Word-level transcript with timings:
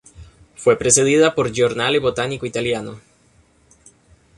Fue 0.55 0.79
precedida 0.79 1.35
por 1.35 1.51
"Giornale 1.53 1.99
Botanico 1.99 2.47
Italiano". 2.47 2.99